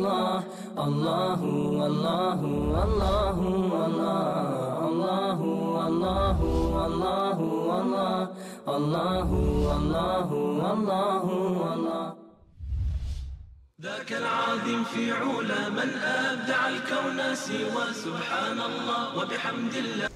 [0.00, 0.42] الله.
[0.86, 1.40] الله
[1.80, 2.40] والله
[2.72, 3.38] والله
[3.76, 3.78] الله
[4.88, 5.38] الله
[5.86, 6.38] الله.
[6.96, 7.38] الله
[8.76, 9.28] الله
[9.76, 10.28] الله
[10.72, 11.24] الله.
[11.74, 12.06] الله
[13.82, 19.02] ذاك العظيم في علا من أبدع الكون سوى سبحان الله.
[19.18, 20.08] وبحمد الله.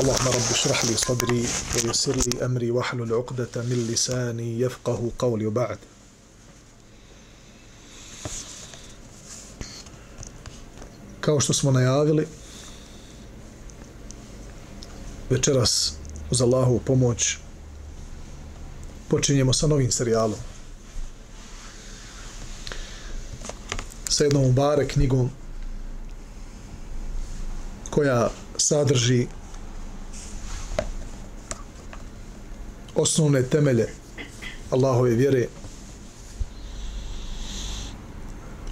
[0.00, 1.42] اللهم رب اشرح لي صدري
[1.74, 5.46] ويسر لي أمري واحلل عقدة من لساني يفقه قولي.
[5.46, 5.78] وبعد
[11.24, 12.26] Kao što smo najavili,
[15.30, 15.94] večeras
[16.30, 17.36] uz Allahovu pomoć
[19.08, 20.38] počinjemo sa novim serijalom.
[24.08, 25.30] Sa jednom bare knjigom
[27.90, 29.26] koja sadrži
[32.94, 33.88] osnovne temelje
[34.70, 35.48] Allahove vjere,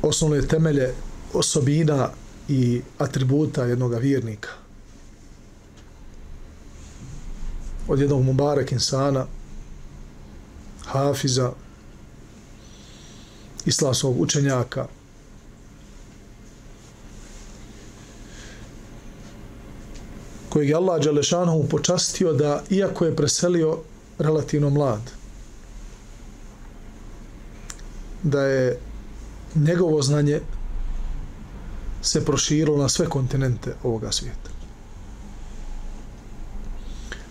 [0.03, 0.94] osnovne temelje
[1.33, 2.11] osobina
[2.53, 4.48] i atributa jednog vjernika.
[7.89, 9.27] Od jednog Mubarak insana,
[10.84, 11.53] Hafiza,
[13.64, 14.86] islamskog učenjaka,
[20.48, 23.78] kojeg je Allah Đalešanohu počastio da, iako je preselio
[24.19, 25.11] relativno mlad,
[28.22, 28.78] da je
[29.55, 30.41] njegovo znanje
[32.03, 34.50] se proširilo na sve kontinente ovoga svijeta.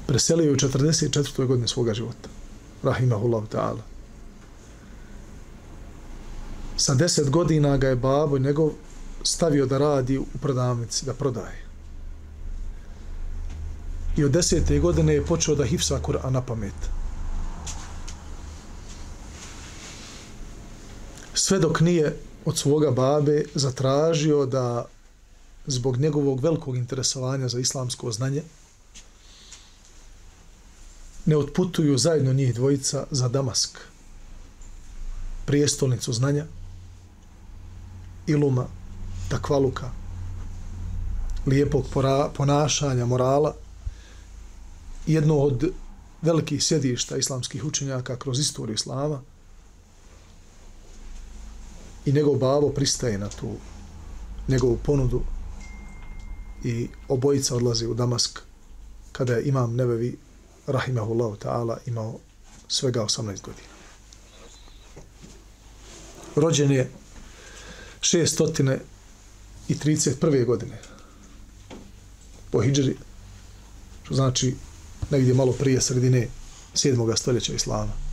[0.08, 1.46] Preselio je u 44.
[1.46, 2.30] godine svoga života.
[2.84, 3.82] Rahimahullahu ta'ala.
[6.78, 8.72] Sa deset godina ga je babo njegov
[9.24, 11.62] stavio da radi u prodavnici, da prodaje.
[14.18, 16.90] I od desete godine je počeo da hifsa Kur'an na pamet.
[21.34, 24.86] Sve dok nije od svoga babe zatražio da
[25.68, 28.44] zbog njegovog velikog interesovanja za islamsko znanje
[31.26, 33.78] ne otputuju zajedno njih dvojica za Damask,
[35.46, 36.46] prijestolnicu znanja,
[38.28, 38.66] iluma,
[39.30, 39.92] takvaluka,
[41.46, 41.86] lijepog
[42.34, 43.56] ponašanja, morala,
[45.08, 45.72] jedno od
[46.22, 49.22] velikih sjedišta islamskih učenjaka kroz istoriju islama
[52.06, 53.52] i njegov babo pristaje na tu
[54.48, 55.22] njegovu ponudu
[56.64, 58.40] i obojica odlazi u Damask
[59.12, 60.18] kada je imam Nebevi
[60.68, 62.20] rahimahullahu ta'ala imao
[62.68, 63.68] svega 18 godina.
[66.36, 66.90] Rođen je
[68.02, 70.46] 631.
[70.46, 70.78] godine
[72.52, 72.98] po Hidžri,
[74.04, 74.56] što znači
[75.10, 76.28] negdje malo prije sredine
[76.74, 77.18] 7.
[77.18, 78.11] stoljeća Islama.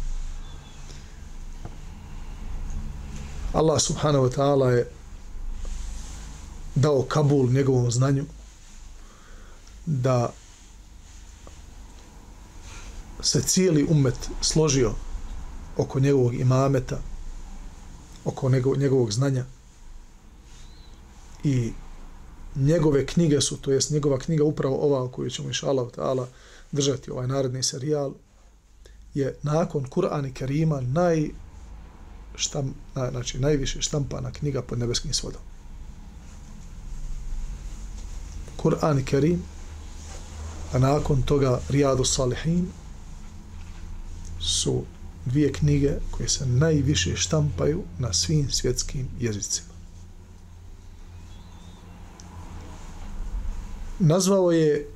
[3.59, 4.87] Allah subhanahu wa ta'ala je
[6.75, 8.25] dao Kabul njegovom znanju
[9.87, 10.33] da
[13.21, 14.93] se cijeli umet složio
[15.77, 16.99] oko njegovog imameta,
[18.25, 19.45] oko njegovog znanja.
[21.45, 21.73] I
[22.57, 26.27] njegove knjige su, to jest njegova knjiga upravo ova o kojoj ćemo inša Allah ta'ala
[26.73, 28.13] držati ovaj naredni serijal,
[29.15, 31.31] je nakon Kur'ana Kerima naj,
[32.39, 35.41] štam, na, znači, najviše štampana knjiga pod nebeskim svodom.
[38.57, 39.43] Kur'an i Kerim,
[40.73, 42.67] a nakon toga Rijadu Salihin,
[44.41, 44.85] su
[45.25, 49.69] dvije knjige koje se najviše štampaju na svim svjetskim jezicima.
[53.99, 54.89] Nazvao je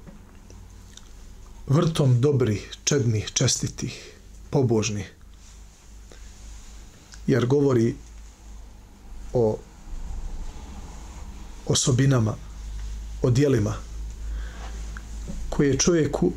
[1.67, 4.13] vrtom dobrih, čednih, čestitih,
[4.51, 5.15] pobožnih,
[7.27, 7.95] jer govori
[9.33, 9.59] o
[11.67, 12.35] osobinama,
[13.23, 13.75] o dijelima
[15.51, 16.33] koje čovjeku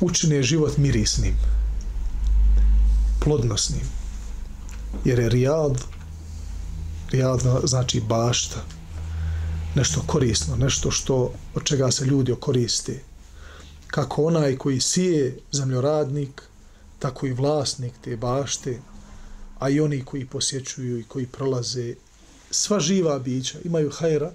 [0.00, 1.34] učine život mirisnim,
[3.20, 3.80] plodnosnim.
[5.04, 5.84] Jer je rijad,
[7.10, 8.64] rijad znači bašta,
[9.74, 13.02] nešto korisno, nešto što od čega se ljudi koriste,
[13.86, 16.42] kako onaj koji sije zemljoradnik,
[16.98, 18.78] tako i vlasnik te bašte,
[19.58, 21.94] a i oni koji posjećuju i koji prolaze,
[22.50, 24.32] sva živa bića imaju hajra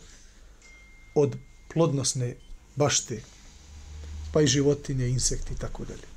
[1.16, 1.36] od
[1.74, 2.36] plodnosne
[2.76, 3.22] bašte,
[4.34, 6.12] pa i životinje, insekti i tako dalje.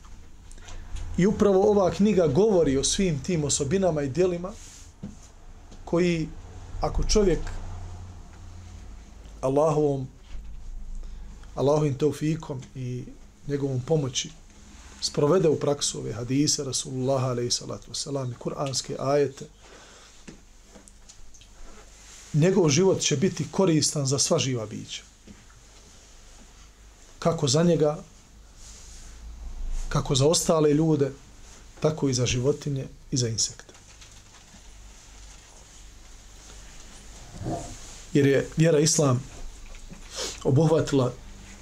[1.18, 4.52] I upravo ova knjiga govori o svim tim osobinama i dijelima
[5.84, 6.28] koji,
[6.80, 7.38] ako čovjek
[9.40, 10.08] Allahovom
[11.54, 13.04] Allahovim teufikom i
[13.46, 14.30] njegovom pomoći
[15.04, 19.44] sprovede u praksu ove hadise Rasulullah alaihi salatu wasalam i kuranske ajete,
[22.32, 25.02] njegov život će biti koristan za sva živa bića.
[27.18, 27.98] Kako za njega,
[29.88, 31.12] kako za ostale ljude,
[31.80, 33.74] tako i za životinje i za insekte.
[38.12, 39.22] Jer je vjera Islam
[40.44, 41.12] obuhvatila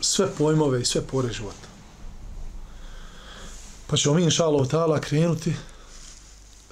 [0.01, 1.72] sve pojmove i sve pore života.
[3.93, 5.53] Pa ćemo mi, inša Allah, ta'ala, krenuti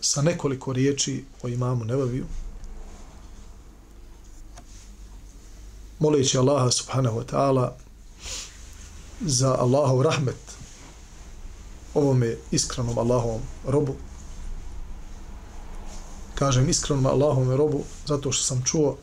[0.01, 2.25] sa nekoliko riječi o imamu Nebaviju.
[5.99, 7.73] Moleći Allaha subhanahu wa ta'ala
[9.21, 10.37] za Allahov rahmet
[11.95, 13.95] ovome iskrenom Allahovom robu.
[16.35, 18.97] Kažem iskrenom Allahovom robu zato što sam čuo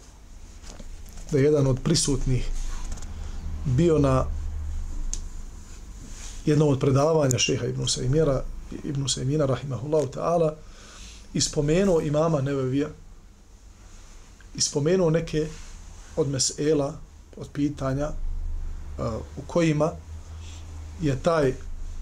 [1.32, 2.50] da je jedan od prisutnih
[3.66, 4.37] bio na
[6.48, 8.44] jednom od predavanja šeha Ibn Sejmira,
[8.84, 10.56] Ibn Sejmina, rahimahullahu ta'ala,
[11.34, 12.88] ispomenuo imama Nevevija,
[14.56, 15.48] ispomenuo neke
[16.16, 16.94] od mesela,
[17.38, 19.06] od pitanja uh,
[19.38, 19.92] u kojima
[21.02, 21.54] je taj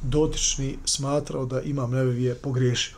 [0.01, 2.97] dotični smatrao da imam Nevevije pogriješio.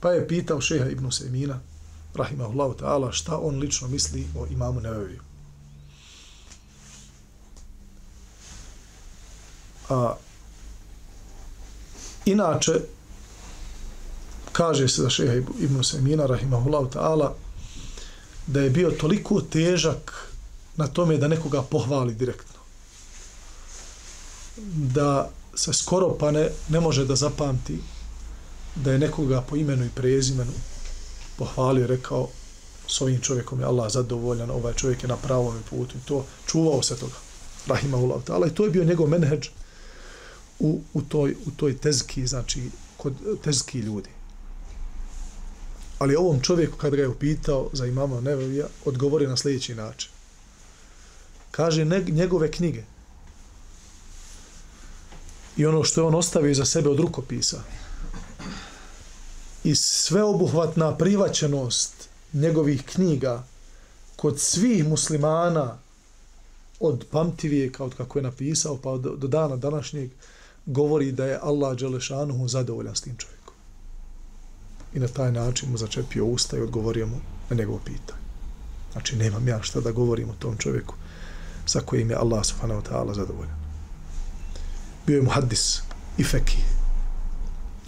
[0.00, 1.60] Pa je pitao šeha Ibn Sejmina,
[2.14, 5.29] rahimahullahu ta'ala, šta on lično misli o imamu Neveviju.
[9.90, 10.14] A,
[12.24, 12.80] inače,
[14.52, 17.34] kaže se za šeha Ibn Semina, rahimahullahu ta'ala,
[18.46, 20.30] da je bio toliko težak
[20.76, 22.60] na tome da nekoga pohvali direktno.
[24.74, 27.78] Da se skoro pa ne, ne može da zapamti
[28.74, 30.52] da je nekoga po imenu i prezimenu
[31.36, 32.28] pohvalio rekao
[32.86, 36.82] s ovim čovjekom je Allah zadovoljan, ovaj čovjek je na pravom putu i to čuvao
[36.82, 37.14] se toga.
[37.66, 39.48] Rahimahullahu ta'ala i to je bio njegov menheđ
[40.60, 43.14] u, u, toj, u toj tezki, znači kod
[43.44, 44.10] tezki ljudi.
[45.98, 50.10] Ali ovom čovjeku kad ga je upitao za imama Nevevija, odgovori na sljedeći način.
[51.50, 52.82] Kaže ne, njegove knjige
[55.56, 57.62] i ono što je on ostavio za sebe od rukopisa
[59.64, 63.44] i sveobuhvatna privaćenost njegovih knjiga
[64.16, 65.78] kod svih muslimana
[66.80, 70.10] od pamtivijeka, od kako je napisao, pa do, do dana današnjeg,
[70.70, 73.54] govori da je Allah Đelešanuhu zadovoljan s tim čovjekom.
[74.94, 77.16] I na taj način mu začepio usta i odgovorio mu
[77.50, 78.20] na njegovo pitanje.
[78.92, 80.94] Znači, nemam ja šta da govorim o tom čovjeku
[81.66, 83.56] sa kojim je Allah subhanahu wa ta'ala zadovoljan.
[85.06, 85.80] Bio je muhaddis
[86.18, 86.58] i feki.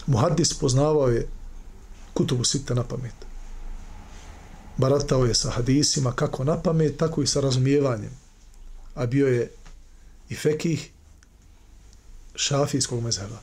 [0.06, 1.28] Muhaddis poznavao je
[2.14, 3.14] kutubu sita na pamet.
[4.76, 8.10] Baratao je sa hadisima kako na pamet, tako i sa razumijevanjem.
[8.94, 9.50] A bio je
[10.28, 10.90] i fekih
[12.34, 13.38] šafijskog mezheba.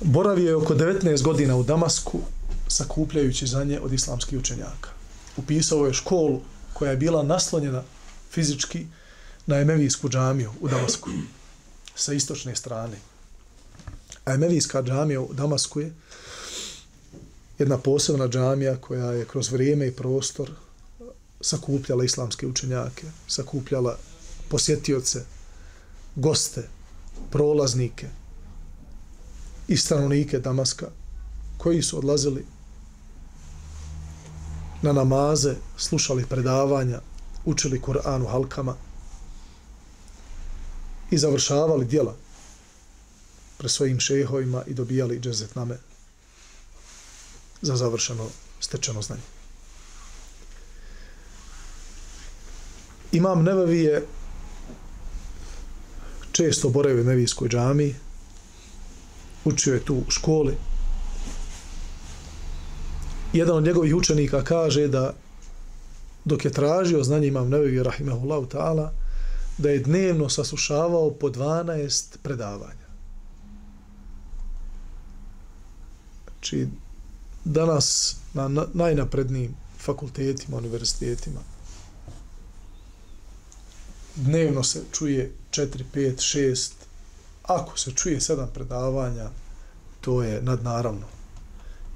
[0.00, 2.20] Boravio je oko 19 godina u Damasku
[2.68, 4.90] sakupljajući za nje od islamskih učenjaka.
[5.36, 6.40] Upisao je školu
[6.72, 7.82] koja je bila naslonjena
[8.30, 8.86] fizički
[9.46, 11.10] na Emevijsku džamiju u Damasku
[11.94, 12.96] sa istočne strane.
[14.24, 15.92] A Emevijska džamija u Damasku je
[17.58, 20.50] jedna posebna džamija koja je kroz vrijeme i prostor
[21.40, 23.98] sakupljala islamske učenjake, sakupljala
[24.52, 25.24] posjetioce,
[26.16, 26.68] goste,
[27.30, 28.08] prolaznike
[29.68, 30.86] i stanovnike Damaska
[31.58, 32.44] koji su odlazili
[34.82, 37.00] na namaze, slušali predavanja,
[37.44, 38.76] učili Kur'an u halkama
[41.10, 42.14] i završavali dijela
[43.58, 45.78] pre svojim šehovima i dobijali džezetname
[47.62, 48.28] za završeno
[48.60, 49.22] stečeno znanje.
[53.12, 54.06] Imam Nevevi je
[56.32, 57.94] često boravio u Nevijskoj džami,
[59.44, 60.56] učio je tu u školi.
[63.32, 65.14] Jedan od njegovih učenika kaže da
[66.24, 68.90] dok je tražio znanje imam Nevevi Rahimahullahu ta'ala,
[69.58, 72.88] da je dnevno saslušavao po 12 predavanja.
[76.24, 76.68] Znači,
[77.44, 81.40] danas na najnaprednijim fakultetima, univerzitetima,
[84.16, 86.70] dnevno se čuje 4, 5, 6,
[87.42, 89.30] ako se čuje 7 predavanja,
[90.00, 91.06] to je nadnaravno.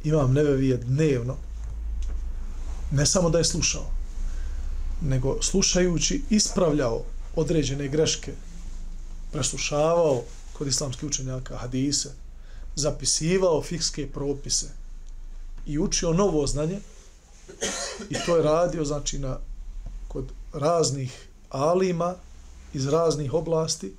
[0.05, 1.37] Imam nevevije dnevno,
[2.91, 3.91] ne samo da je slušao,
[5.03, 7.05] nego slušajući ispravljao
[7.37, 8.33] određene greške,
[9.33, 12.11] preslušavao kod islamskih učenjaka hadise,
[12.77, 14.67] zapisivao fikske propise
[15.67, 16.81] i učio novo znanje
[18.11, 19.39] i to je radio znači na
[20.09, 22.15] kod raznih alima
[22.73, 23.97] iz raznih oblasti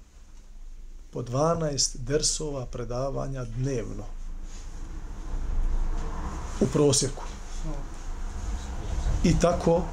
[1.12, 4.04] po 12 dersova predavanja dnevno.
[6.62, 7.24] U prosjeku.
[9.24, 9.84] I tako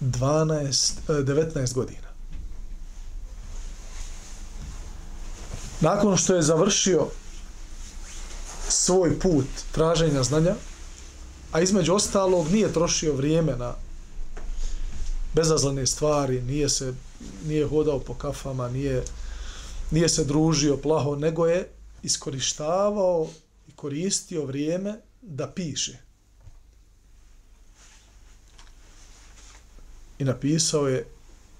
[0.00, 2.08] 12, 19 e, godina.
[5.80, 7.06] Nakon što je završio
[8.68, 10.54] svoj put traženja znanja,
[11.52, 13.74] a između ostalog nije trošio vrijeme na
[15.32, 16.94] bezazlene stvari, nije se
[17.46, 19.04] nije hodao po kafama, nije
[19.92, 21.68] nije se družio plaho, nego je
[22.02, 23.28] iskorištavao
[23.68, 25.98] i koristio vrijeme da piše.
[30.18, 31.06] I napisao je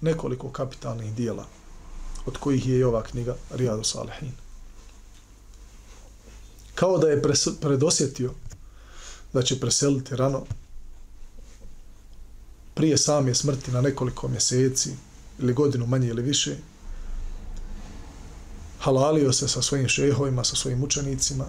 [0.01, 1.47] nekoliko kapitalnih dijela,
[2.27, 4.33] od kojih je i ova knjiga Rijadu Salihin.
[6.75, 7.23] Kao da je
[7.61, 8.35] predosjetio
[9.33, 10.45] da će preseliti rano
[12.83, 14.91] prije same smrti na nekoliko mjeseci
[15.39, 16.57] ili godinu manje ili više,
[18.79, 21.45] halalio se sa svojim šehovima, sa svojim učenicima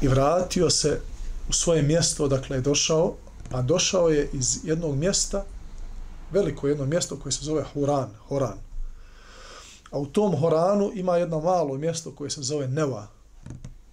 [0.00, 1.00] i vratio se
[1.48, 3.14] u svoje mjesto odakle je došao,
[3.50, 5.44] a došao je iz jednog mjesta,
[6.30, 8.58] veliko jedno mjesto koje se zove Huran, Horan.
[9.90, 13.06] A u tom Horanu ima jedno malo mjesto koje se zove Neva.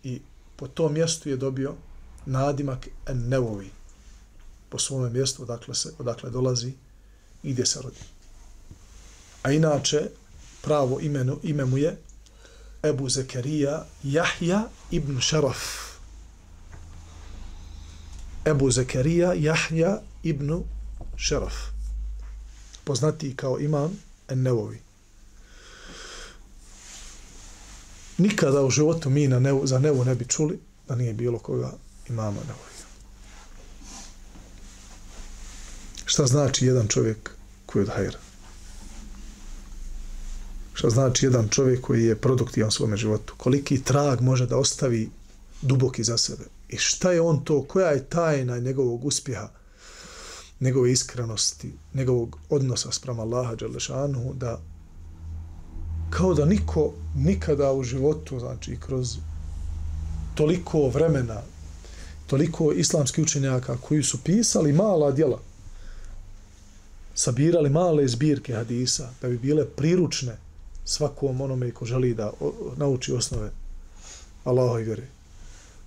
[0.03, 0.21] I
[0.55, 1.73] po tom mjestu je dobio
[2.25, 3.76] nadimak Nevovi.
[4.69, 6.73] Po svom mjestu odakle, se, odakle dolazi
[7.43, 7.99] i gdje se rodi.
[9.43, 10.09] A inače,
[10.61, 11.97] pravo imenu, ime mu je
[12.83, 15.57] Ebu Zekerija Jahja ibn Šaraf.
[18.45, 20.63] Ebu Zekerija Jahja ibn
[21.15, 21.53] Šaraf.
[22.83, 24.79] Poznati kao imam Ennevovi.
[28.17, 31.73] Nikada u životu mi na nevu, za nevu ne bi čuli da nije bilo koga
[32.09, 32.76] imama Nevovi.
[36.09, 37.31] Šta znači jedan čovjek
[37.65, 38.19] koji je od hajra?
[40.73, 45.09] Šta znači jedan čovjek koji je produktivan u svome životu, koliki trag može da ostavi
[45.61, 46.43] duboki za sebe?
[46.69, 49.49] I šta je on to, koja je tajna njegovog uspjeha,
[50.59, 54.61] njegove iskrenosti, njegovog odnosa sprem Allaha Đelešanu, da
[56.09, 59.17] kao da niko nikada u životu, znači kroz
[60.35, 61.41] toliko vremena,
[62.27, 65.39] toliko islamskih učenjaka koji su pisali mala djela,
[67.17, 70.37] sabirali male zbirke hadisa, da bi bile priručne
[70.85, 72.31] svakom onome ko želi da
[72.75, 73.51] nauči osnove
[74.43, 75.07] Allahove vjere.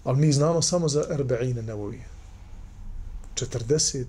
[0.04, 2.04] Ali mi znamo samo za Erbe'ine Nevovije.
[3.34, 4.04] 40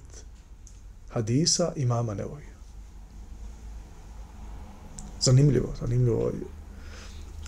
[1.09, 2.51] hadisa imama Nevovije.
[5.21, 6.31] Zanimljivo, zanimljivo.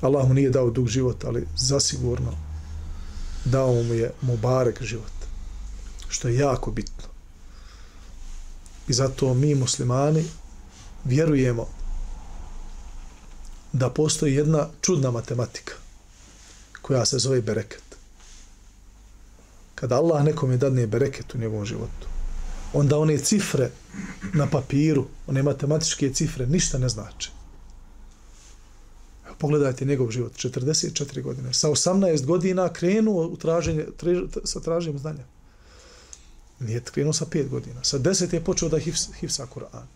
[0.01, 2.31] Allah mu nije dao dug život, ali zasigurno
[3.45, 5.13] dao mu je mubarek život.
[6.09, 6.92] Što je jako bitno.
[8.87, 10.25] I zato mi muslimani
[11.05, 11.67] vjerujemo
[13.73, 15.73] da postoji jedna čudna matematika
[16.81, 17.83] koja se zove bereket.
[19.75, 22.07] Kada Allah nekom je dadne bereket u njegovom životu,
[22.73, 23.71] onda one cifre
[24.33, 27.31] na papiru, one matematičke cifre, ništa ne znači.
[29.25, 31.53] Evo, pogledajte njegov život, 44 godine.
[31.53, 35.23] Sa 18 godina krenuo u traženje, tre, sa traženjem znanja.
[36.63, 37.83] Nije krenuo sa pet godina.
[37.83, 39.87] Sa 10 je počeo da hifs, hifsa Kur'an.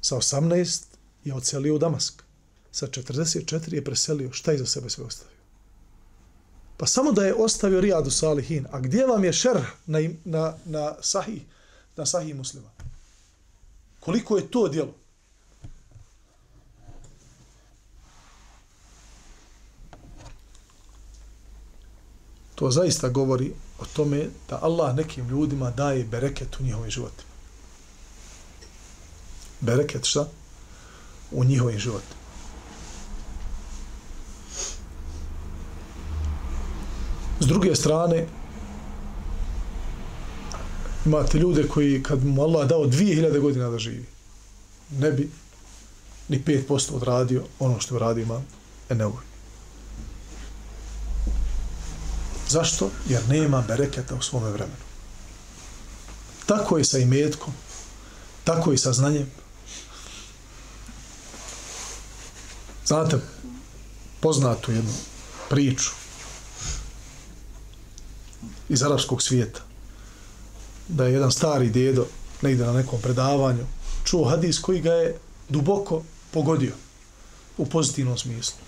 [0.00, 0.84] Sa 18
[1.24, 2.22] je ocelio u Damask.
[2.72, 4.32] Sa 44 je preselio.
[4.32, 5.36] Šta je za sebe sve ostavio?
[6.76, 8.66] Pa samo da je ostavio Rijadu Salihin.
[8.70, 11.42] A gdje vam je šer na, na, na sahih,
[11.96, 12.70] na sahih muslima?
[14.00, 14.94] Koliko je to djelo?
[22.54, 23.52] To zaista govori
[23.82, 27.28] o tome da Allah nekim ljudima daje bereket u njihovim životima.
[29.60, 30.26] Bereket šta?
[31.32, 32.22] u njihovim životima.
[37.40, 38.26] S druge strane,
[41.06, 44.06] imate ljude koji kad mu Allah dao 2000 godina da živi,
[44.98, 45.30] ne bi
[46.28, 48.46] ni 5% odradio ono što radi imam
[48.88, 49.31] Eneuj.
[52.52, 52.90] Zašto?
[53.08, 54.84] Jer nema bereketa u svome vremenu.
[56.46, 57.52] Tako je sa imetkom,
[58.44, 59.30] tako i sa znanjem,
[62.86, 63.16] Znate,
[64.20, 64.92] poznatu jednu
[65.50, 65.90] priču
[68.68, 69.60] iz arapskog svijeta,
[70.88, 72.06] da je jedan stari dedo
[72.42, 73.66] negdje na nekom predavanju
[74.04, 75.18] čuo hadis koji ga je
[75.48, 76.74] duboko pogodio
[77.58, 78.58] u pozitivnom smislu.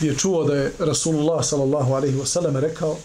[0.00, 2.96] Je čuo da je Rasulullah sallallahu alaihi wa sallam rekao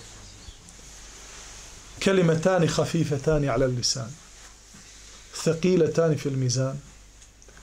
[2.00, 4.12] kelimetani hafifetani ala lisan
[5.46, 6.78] thaqiletani fil mizan,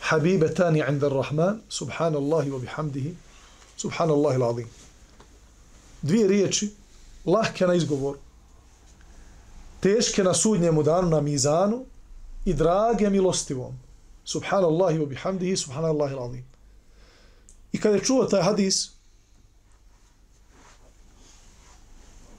[0.00, 3.14] habibetani inda rahman, subhanallahi wa bihamdihi,
[3.76, 4.68] subhanallahi l'azim.
[6.02, 6.70] Dvije riječi,
[7.26, 8.16] lahke na izgovor,
[9.80, 11.84] teške na sudnjemu danu, na mizanu
[12.44, 13.74] i drage milostivom.
[14.24, 16.44] Subhanallahi wa bihamdihi, subhanallahi l'azim.
[17.72, 18.91] I kada je čuo taj hadis,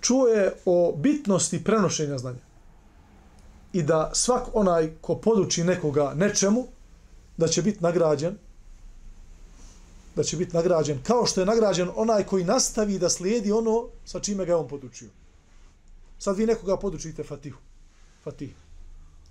[0.03, 2.43] čuo je o bitnosti prenošenja znanja.
[3.73, 6.67] I da svak onaj ko poduči nekoga nečemu,
[7.37, 8.37] da će biti nagrađen,
[10.15, 14.19] da će biti nagrađen kao što je nagrađen onaj koji nastavi da slijedi ono sa
[14.19, 15.09] čime ga je on podučio.
[16.19, 17.59] Sad vi nekoga podučite Fatihu.
[18.23, 18.53] Fatih.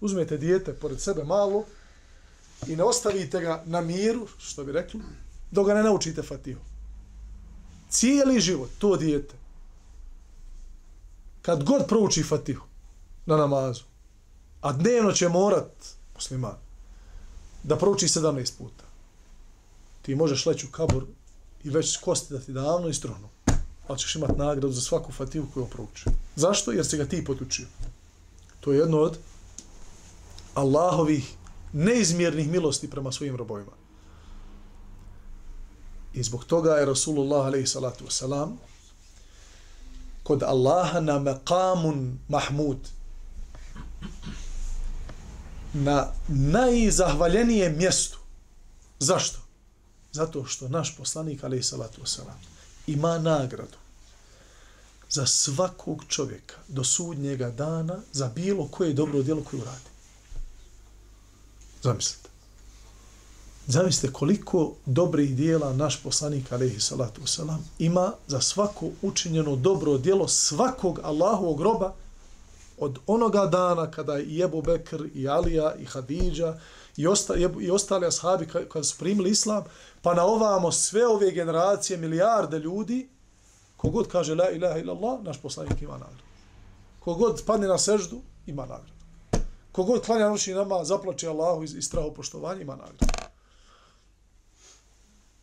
[0.01, 1.65] Uzmete dijete pored sebe malo
[2.69, 5.01] i ne ostavite ga na miru, što bi rekli,
[5.51, 6.61] dok ga ne naučite Fatihu.
[7.91, 9.35] Cijeli život, to dijete,
[11.43, 12.67] kad god prouči Fatihu
[13.27, 13.85] na namazu,
[14.61, 15.73] a dnevno će morat,
[16.15, 16.57] musliman,
[17.63, 18.85] da prouči 17 puta,
[20.03, 21.05] ti možeš leći u kabor
[21.65, 23.29] i već kosti da ti davno istruhnu,
[23.89, 26.05] ali ćeš imat nagradu za svaku Fatihu koju prouči.
[26.37, 26.73] Zašto?
[26.73, 27.67] Jer se ga ti potučio.
[28.61, 29.19] To je jedno od
[30.55, 31.35] Allahovih
[31.73, 33.73] neizmjernih milosti prema svojim robovima.
[36.15, 38.57] I zbog toga je Rasulullah alaihi salatu wasalam
[40.23, 42.79] kod Allaha na maqamun mahmud
[45.73, 48.19] na najzahvaljenije mjestu.
[48.99, 49.39] Zašto?
[50.13, 52.39] Zato što naš poslanik, alaih salatu wasalam,
[52.87, 53.77] ima nagradu
[55.11, 59.91] za svakog čovjeka do sudnjega dana za bilo koje dobro djelo koje uradi.
[61.83, 62.22] Zamislite.
[63.73, 70.29] Zamislite koliko dobrih dijela naš poslanik, alaihi salatu wasalam, ima za svako učinjeno dobro djelo
[70.29, 71.95] svakog Allahovog groba
[72.79, 76.59] od onoga dana kada i Ebu Bekr, i Alija, i Hadidža,
[76.97, 79.65] i, osta, i ostali ashabi kada su primili islam,
[80.03, 83.09] pa na ovamo sve ove generacije, milijarde ljudi,
[83.77, 86.23] kogod kaže la ilaha illallah, naš poslanik ima nagradu.
[87.01, 88.93] Kogod padne na seždu, ima nagradu.
[89.73, 93.22] Kogod klanja noći nama, zaplače Allahu iz, iz strahu poštovanja, ima nagradu.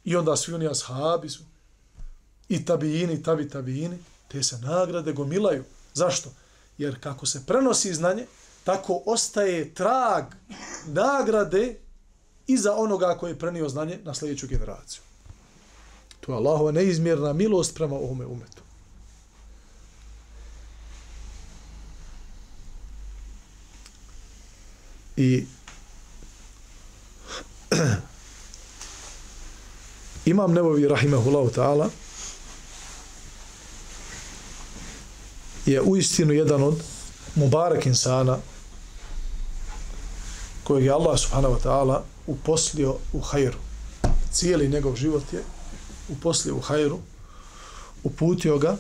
[0.10, 1.44] I onda svi oni ashabi su,
[2.50, 5.64] i tabijini, i tabi tabijini, te se nagrade gomilaju.
[5.94, 6.30] Zašto?
[6.78, 8.26] Jer kako se prenosi znanje,
[8.64, 10.24] tako ostaje trag
[10.86, 11.76] nagrade
[12.48, 15.02] iza onoga koji je prenio znanje na sljedeću generaciju.
[16.20, 18.62] To je Allahova neizmjerna milost prema ovome umetu.
[25.18, 25.46] I
[30.30, 31.90] Imam Nevovi rahimehullahu ta'ala
[35.66, 36.84] je uistinu jedan od
[37.36, 38.38] mubarak insana
[40.64, 43.58] kojeg je Allah subhanahu wa ta'ala uposlio u hajru.
[44.32, 45.44] Cijeli njegov život je
[46.10, 47.00] uposlio u hajru,
[48.04, 48.78] uputio ga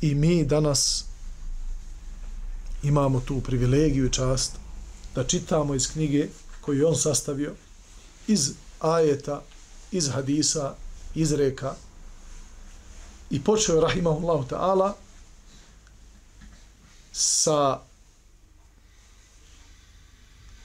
[0.00, 1.04] i mi danas
[2.82, 4.52] imamo tu privilegiju i čast
[5.14, 6.28] da čitamo iz knjige
[6.60, 7.54] koju je on sastavio
[8.26, 9.42] iz ajeta,
[9.92, 10.74] iz hadisa,
[11.14, 11.74] iz reka
[13.30, 14.92] i počeo je rahimahullahu ta'ala
[17.12, 17.80] sa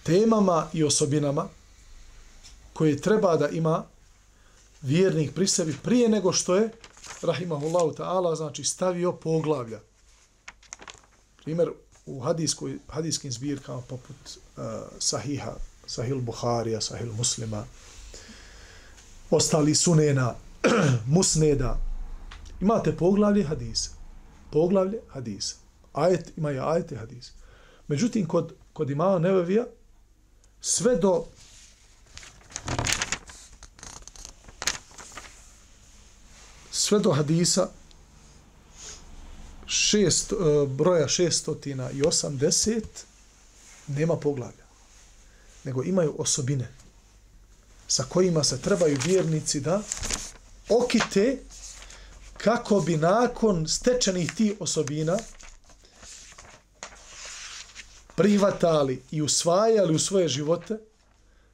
[0.04, 1.48] temama i osobinama
[2.74, 3.84] koje treba da ima
[4.82, 6.70] vjernik pri sebi prije nego što je
[7.22, 9.80] rahimahullahu ta'ala znači stavio poglavlja.
[11.44, 11.72] Primjer
[12.06, 14.64] u hadiskoj, hadiskim zbirkama poput uh,
[15.00, 15.54] Sahiha,
[15.88, 17.66] Sahil Buharija, Sahil Muslima,
[19.32, 20.36] ostali sunena,
[21.16, 21.80] musneda,
[22.62, 23.90] imate poglavlje hadisa.
[24.52, 25.56] Poglavlje hadisa
[25.94, 27.32] ajet, imaju ajete hadis.
[27.88, 29.66] Međutim, kod, kod imama Nevevija,
[30.62, 31.26] sve do
[36.72, 37.70] sve do hadisa
[39.68, 40.36] šest, e,
[40.68, 43.06] broja šestotina i osamdeset
[43.88, 44.66] nema poglavlja.
[45.64, 46.68] Nego imaju osobine
[47.92, 49.82] sa kojima se trebaju vjernici da
[50.70, 51.38] okite
[52.38, 55.18] kako bi nakon stečenih ti osobina
[58.16, 60.78] prihvatali i usvajali u svoje živote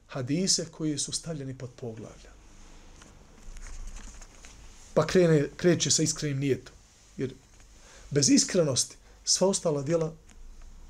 [0.06, 2.30] hadise koji su stavljeni pod poglavlja.
[4.94, 6.74] Pa krene, kreće sa iskrenim nijetom.
[7.16, 7.34] Jer
[8.10, 10.12] bez iskrenosti sva ostala djela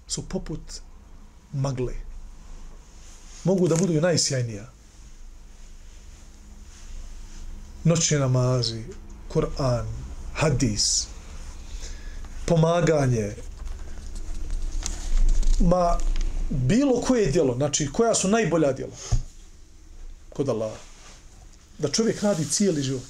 [0.06, 0.60] su poput
[1.52, 1.94] magle.
[3.44, 4.77] Mogu da budu i najsjajnija.
[7.88, 8.82] Noćni namazi,
[9.28, 9.86] Kur'an,
[10.34, 11.06] hadis,
[12.46, 13.34] pomaganje,
[15.60, 15.98] ma
[16.50, 18.96] bilo koje djelo, znači koja su najbolja djela
[20.28, 20.76] kod Allaha.
[21.78, 23.02] Da čovjek radi cijeli život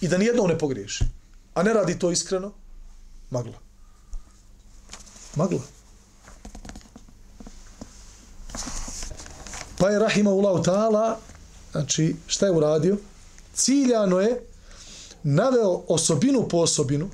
[0.00, 1.04] i da nijednom ne pogriješi.
[1.54, 2.52] A ne radi to iskreno,
[3.30, 3.58] magla.
[5.36, 5.60] Magla.
[9.78, 11.16] Pa je Rahimahullahu ta'ala,
[11.72, 12.96] znači šta je uradio?
[13.54, 14.46] Ciljano je
[15.22, 17.10] naveo osobinu po osobinu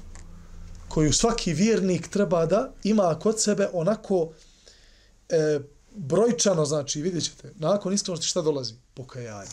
[0.89, 4.33] koju svaki vjernik treba da ima kod sebe onako
[5.29, 5.61] e,
[5.95, 8.75] brojčano, znači vidjet ćete, nakon iskrenosti šta dolazi?
[8.95, 9.51] Pokajanje.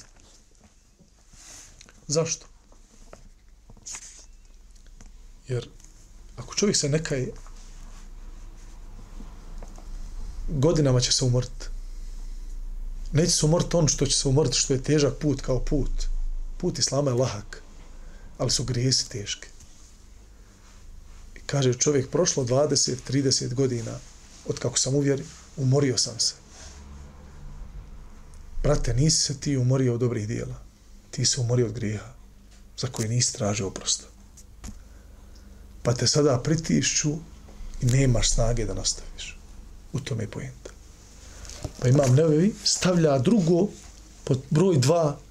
[2.07, 2.45] Zašto?
[5.47, 5.69] Jer
[6.35, 7.27] ako čovjek se nekaj
[10.47, 11.65] godinama će se umrti.
[13.11, 16.14] Neće se umrti on što će se umrti, što je težak put kao put.
[16.65, 17.61] Put Islama je lahak,
[18.37, 19.47] ali su grijesi teške.
[21.35, 23.99] I kaže čovjek, prošlo 20-30 godina
[24.47, 25.25] od kako sam uvjerio,
[25.57, 26.33] umorio sam se.
[28.63, 30.55] Brate, nisi se ti umorio od dobrih dijela.
[31.11, 32.13] Ti se umorio od grijeha
[32.77, 34.05] za koje nisi tražio oprosta.
[35.83, 37.13] Pa te sada pritišću
[37.81, 39.39] i nemaš snage da nastaviš.
[39.93, 40.69] U tome je pojenta.
[41.79, 43.67] Pa imam nevevi, stavlja drugo,
[44.23, 45.24] pod broj dva,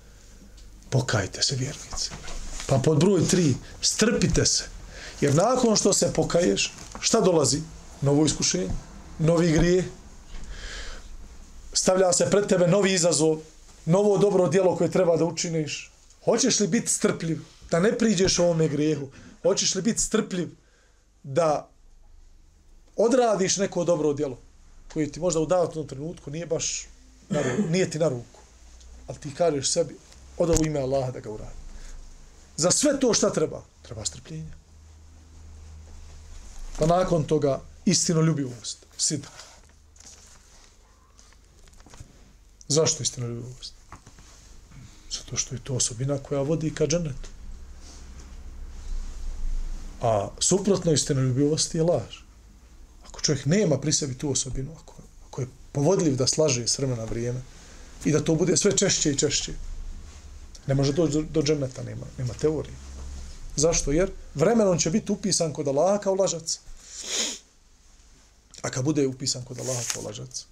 [0.94, 2.10] pokajte se vjernici.
[2.66, 4.64] Pa pod broj tri, strpite se.
[5.20, 7.62] Jer nakon što se pokaješ, šta dolazi?
[8.00, 8.68] Novo iskušenje,
[9.18, 9.84] novi grije,
[11.72, 13.38] stavlja se pred tebe novi izazov,
[13.84, 15.90] novo dobro djelo koje treba da učiniš.
[16.24, 19.08] Hoćeš li biti strpljiv da ne priđeš ovome grijehu?
[19.42, 20.48] Hoćeš li biti strpljiv
[21.22, 21.68] da
[22.96, 24.38] odradiš neko dobro djelo
[24.92, 26.86] koje ti možda u datom trenutku nije baš
[27.28, 28.40] na ruku, nije ti na ruku.
[29.06, 29.96] Ali ti kažeš sebi,
[30.38, 31.64] oda u ime Allaha da ga uradi.
[32.56, 33.62] Za sve to šta treba?
[33.82, 34.52] Treba strpljenje.
[36.78, 39.44] Pa nakon toga istinoljubivost, ljubivost.
[42.68, 43.72] Zašto istinoljubivost?
[45.10, 47.28] Zato što je to osobina koja vodi ka dženetu.
[50.02, 52.16] A suprotno istinoljubivosti je laž.
[53.06, 54.94] Ako čovjek nema pri sebi tu osobinu, ako,
[55.26, 57.42] ako je povodljiv da slaže s vremena vrijeme
[58.04, 59.52] i da to bude sve češće i češće,
[60.66, 62.74] ne može doći do, do dženeta, nema, nema teorije.
[63.56, 63.92] Zašto?
[63.92, 66.60] Jer vremenom će biti upisan kod Allaha kao lažac.
[68.62, 70.46] A kad bude upisan kod Allaha kao lažac,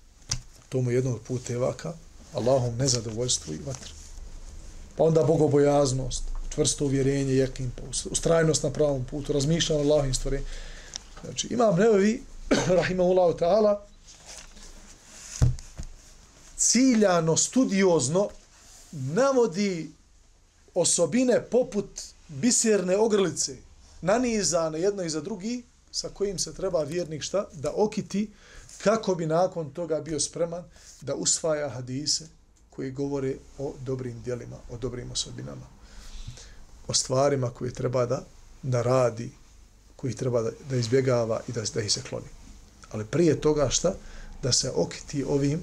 [0.68, 1.92] to mu je jedno od putevaka,
[2.34, 3.92] Allahom nezadovoljstvu i vatr.
[4.96, 6.22] Pa onda bogobojaznost,
[6.54, 10.40] čvrsto uvjerenje, jakim pa ustrajnost na pravom putu, razmišljanje o Allahim stvari.
[11.24, 12.22] Znači, imam neovi,
[12.80, 13.78] rahimahullahu ta'ala,
[16.56, 18.28] ciljano, studiozno,
[18.92, 19.90] navodi
[20.74, 23.56] osobine poput biserne ogrlice,
[24.00, 27.48] nanizane jedno iza drugi, sa kojim se treba vjernik šta?
[27.52, 28.30] Da okiti
[28.84, 30.64] kako bi nakon toga bio spreman
[31.00, 32.28] da usvaja hadise
[32.70, 35.66] koji govore o dobrim dijelima, o dobrim osobinama,
[36.88, 38.24] o stvarima koje treba da,
[38.62, 39.30] da radi,
[39.96, 42.26] koji treba da, da izbjegava i da, da ih se kloni.
[42.90, 43.94] Ali prije toga šta?
[44.42, 45.60] Da se okiti ovim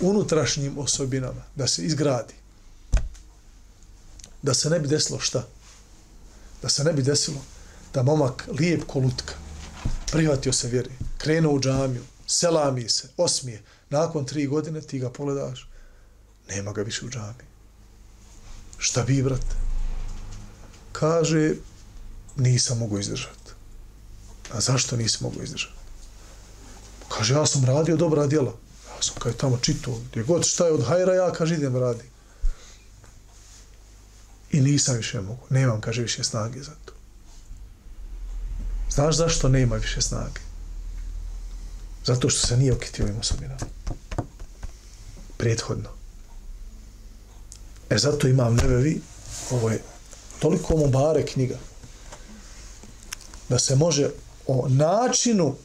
[0.00, 2.34] unutrašnjim osobinama, da se izgradi.
[4.42, 5.46] Da se ne bi desilo šta?
[6.62, 7.40] Da se ne bi desilo
[7.94, 9.34] da momak lijep kolutka,
[10.12, 15.68] prihvatio se vjeri, krenuo u džamiju, selami se, osmije, nakon tri godine ti ga pogledaš,
[16.48, 17.46] nema ga više u džamiji.
[18.78, 19.56] Šta bi, brate?
[20.92, 21.54] Kaže,
[22.36, 23.52] nisam mogu izdržati.
[24.52, 25.74] A zašto nisam mogu izdržati?
[27.08, 28.54] Kaže, ja sam radio dobra djela.
[28.96, 32.15] Ja sam kaj tamo čitao, gdje god šta je od hajra, ja kaže, idem radim.
[34.56, 35.46] I nisam više mogu.
[35.50, 36.92] Nemam, kaže, više snage za to.
[38.90, 40.40] Znaš zašto nema više snage?
[42.04, 43.60] Zato što se nije okitio ovim osobinama.
[45.36, 45.88] Prethodno.
[47.90, 49.00] E zato imam nevevi,
[49.50, 49.82] ovo je
[50.38, 51.58] toliko mu bare knjiga,
[53.48, 54.10] da se može
[54.46, 55.56] o načinu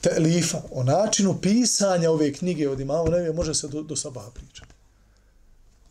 [0.00, 4.77] telifa, o načinu pisanja ove knjige od imamo nevevi, može se do, do sabaha pričati.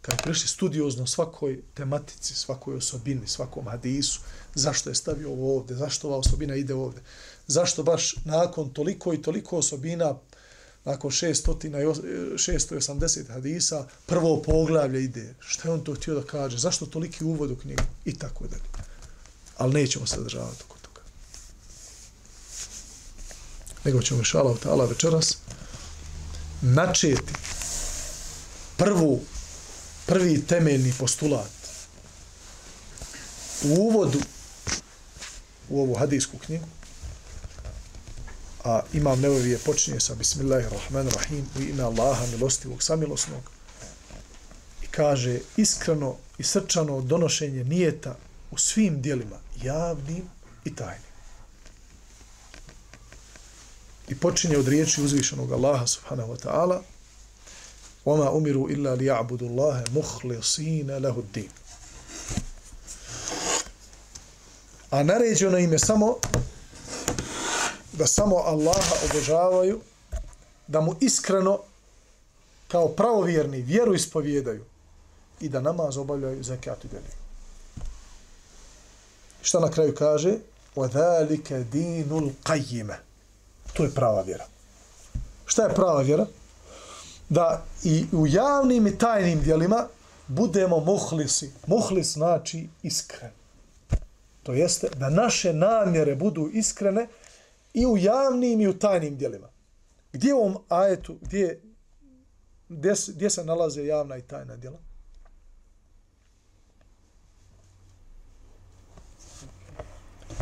[0.08, 4.20] Kad je prišli studiozno svakoj tematici, svakoj osobini, svakom hadisu,
[4.56, 7.02] zašto je stavio ovo ovde, zašto ova osobina ide ovde,
[7.48, 10.15] zašto baš nakon toliko i toliko osobina,
[10.86, 15.36] nakon 680 hadisa, prvo poglavlje ide.
[15.39, 16.58] Šta je on to htio da kaže?
[16.58, 17.84] Zašto toliki uvod u knjigu?
[18.06, 18.63] I tako dalje.
[19.58, 21.02] Ali nećemo se državati oko toga.
[23.84, 25.38] Nego ćemo šala od tala večeras
[26.62, 27.34] načeti
[28.78, 29.22] prvu,
[30.08, 31.52] prvi temeljni postulat
[33.63, 34.20] u uvodu
[35.70, 36.65] u ovu hadijsku knjigu,
[38.63, 43.52] a imam nevovije počinje sa Bismillahirrahmanirrahim u ime Allaha milostivog samilosnog
[44.84, 48.15] i kaže iskreno i srčano donošenje nijeta
[48.52, 50.30] u svim dijelima, javnim
[50.65, 51.08] i tajnim.
[54.08, 56.82] I počinje od riječi uzvišenog Allaha subhanahu wa ta'ala
[58.07, 61.51] وَمَا أُمِرُوا إِلَّا لِيَعْبُدُ اللَّهَ مُخْلِصِينَ لَهُ الدِّينَ
[64.91, 66.17] A naređeno im je samo
[67.93, 69.81] da samo Allaha obožavaju,
[70.67, 71.61] da mu iskreno
[72.69, 74.65] kao pravovjerni vjeru ispovjedaju
[75.41, 77.17] i da namaz obavljaju zekat i deliju.
[79.43, 80.38] Šta na kraju kaže?
[80.77, 82.93] وَذَلِكَ دِينُ الْقَيِّمَ
[83.73, 84.47] To je prava vjera.
[85.47, 86.27] Šta je prava vjera?
[87.30, 89.88] Da i u javnim i tajnim dijelima
[90.28, 91.52] budemo muhlisi.
[91.68, 93.32] Muhlis znači iskren.
[94.44, 97.08] To jeste da naše namjere budu iskrene
[97.74, 99.48] i u javnim i u tajnim dijelima.
[100.13, 101.62] Gdje u ovom ajetu, gdje,
[102.70, 104.78] gdje, gdje se nalaze javna i tajna djela?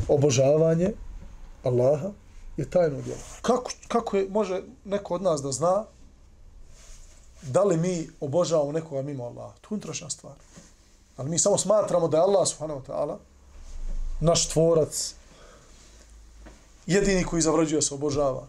[0.07, 0.91] Obožavanje
[1.63, 2.11] Allaha
[2.57, 3.19] je tajno djelo.
[3.41, 5.85] Kako, kako je, može neko od nas da zna
[7.41, 9.53] da li mi obožavamo nekoga mimo Allaha?
[9.61, 10.33] To je unutrašnja stvar.
[11.17, 13.17] Ali mi samo smatramo da je Allah subhanahu wa ta'ala
[14.19, 15.13] naš tvorac,
[16.85, 18.47] jedini koji zavrađuje se obožava.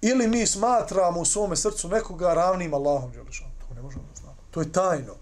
[0.00, 3.50] Ili mi smatramo u svome srcu nekoga ravnim Allahom Đelešan.
[3.68, 4.36] To ne možemo da znamo.
[4.50, 5.14] To je tajno.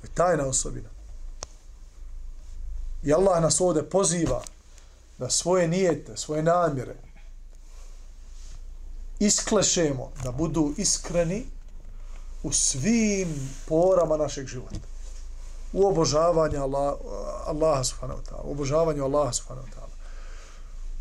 [0.00, 0.88] To je tajna osobina.
[3.02, 4.42] I Allah nas ovdje poziva
[5.18, 6.94] da svoje nijete, svoje namjere
[9.26, 11.46] isklešemo, da budu iskreni
[12.42, 14.88] u svim porama našeg života.
[15.72, 16.96] U obožavanju Allah,
[17.46, 18.42] Allaha subhanahu wa ta'ala.
[18.44, 19.92] U obožavanju Allaha subhanahu wa ta'ala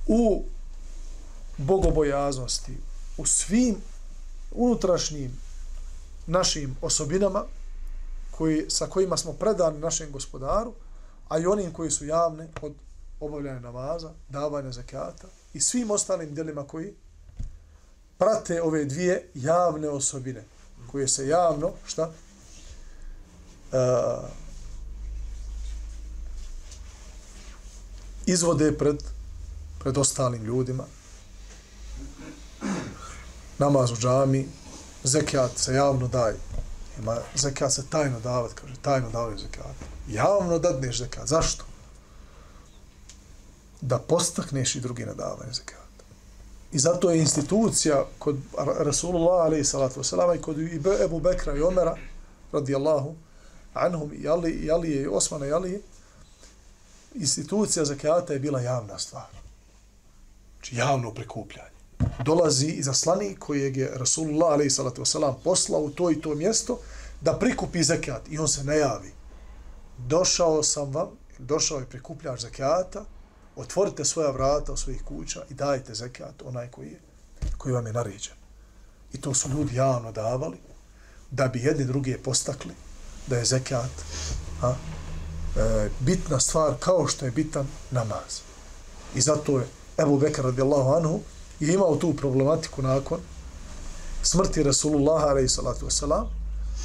[0.07, 0.43] u
[1.57, 2.77] bogobojaznosti,
[3.17, 3.75] u svim
[4.51, 5.31] unutrašnjim
[6.27, 7.43] našim osobinama
[8.31, 10.73] koji, sa kojima smo predani našem gospodaru,
[11.29, 12.73] a i onim koji su javne od
[13.19, 16.93] obavljanja namaza, davanja zakata i svim ostalim djelima koji
[18.21, 20.43] prate ove dvije javne osobine
[20.91, 22.12] koje se javno, šta?
[23.71, 23.77] E,
[28.25, 29.03] izvode pred
[29.79, 30.84] pred ostalim ljudima.
[33.57, 34.47] Namaz u džami,
[35.03, 36.36] zekijat se javno daje.
[36.99, 39.75] Ima zekijat se tajno davat, kaže, tajno davaju zekijat.
[40.07, 41.27] Javno dadneš zekijat.
[41.27, 41.65] Zašto?
[43.81, 45.90] Da postakneš i drugi na davanje zekijat.
[46.71, 48.38] I zato je institucija kod
[48.79, 50.57] Rasulullah alaih salatu wasalama i kod
[51.05, 51.97] Ebu Bekra i Omera
[52.51, 53.15] radijallahu
[53.73, 55.81] anhum i Ali, i Ali i Osmana i Ali
[57.15, 59.27] institucija zakijata je bila javna stvar.
[60.55, 61.71] Znači javno prikupljanje.
[62.25, 65.15] Dolazi i aslani kojeg je Rasulullah a.s.
[65.43, 66.79] poslao u to i to mjesto
[67.21, 69.12] da prikupi zakijat i on se ne javi.
[69.97, 73.05] Došao sam vam, došao je prikupljač zakijata,
[73.56, 77.00] otvorite svoja vrata u svojih kuća i dajte zekat onaj koji je,
[77.58, 78.34] koji vam je naređen.
[79.14, 80.58] I to su ljudi javno davali
[81.32, 82.74] da bi jedni drugi postakli
[83.28, 83.92] da je zekat
[84.62, 84.74] a,
[85.58, 88.42] e, bitna stvar kao što je bitan namaz.
[89.16, 91.20] I zato je Ebu Bekar radijallahu anhu
[91.60, 93.20] je imao tu problematiku nakon
[94.24, 96.26] smrti Rasulullah alaihi wasalam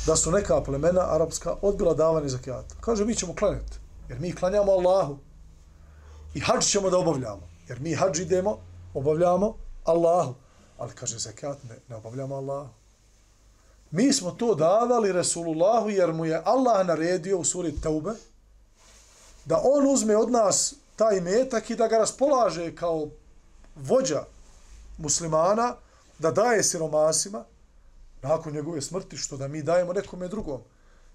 [0.07, 2.75] da su neka plemena arapska odbila davanje zakijata.
[2.81, 5.19] Kaže, mi ćemo klanjati, jer mi klanjamo Allahu
[6.37, 8.59] i hađ ćemo da obavljamo, jer mi hađ idemo,
[8.95, 10.35] obavljamo Allahu.
[10.79, 12.69] Ali kaže, zekat ne, ne obavljamo Allahu.
[13.91, 18.11] Mi smo to davali Resulullahu jer mu je Allah naredio u suri Teube
[19.45, 23.09] da on uzme od nas taj metak i da ga raspolaže kao
[23.77, 24.25] vođa
[24.99, 25.75] muslimana,
[26.19, 27.45] da daje siromasima
[28.23, 30.61] nakon njegove smrti, što da mi dajemo nekome drugom.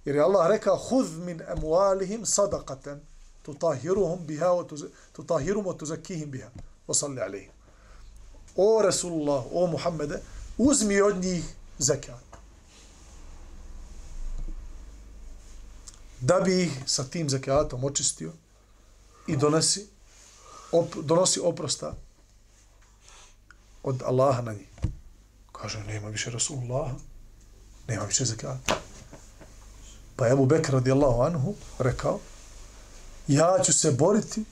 [0.05, 3.01] Jer je Allah rekao, hudh min emualihim sadakaten,
[3.41, 4.65] tutahiruhum biha, wa
[5.13, 6.49] tutahirum wa tuzakihim biha.
[6.87, 7.49] wa salli alayhi
[8.55, 10.21] O Rasulullah, o Muhammede,
[10.57, 11.43] uzmi od njih
[11.77, 12.23] zekat.
[16.21, 18.31] Da bi ih sa tim zekatom očistio,
[19.27, 19.87] i donosi,
[20.71, 21.95] op, donosi oprosta
[23.83, 24.67] od Allaha na njih.
[25.51, 26.91] Kaže, nema više Rasulullah,
[27.87, 28.75] nema više zakata.
[30.15, 32.19] Pa Ebu Bekr radijallahu anhu rekao,
[33.33, 34.43] ja ću se boriti